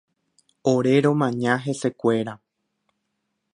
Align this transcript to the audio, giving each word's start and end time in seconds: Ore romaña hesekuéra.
Ore 0.71 0.93
romaña 1.07 1.53
hesekuéra. 1.65 2.33